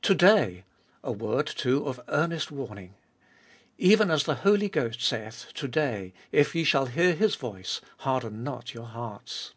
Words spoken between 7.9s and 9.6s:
harden not your hearts.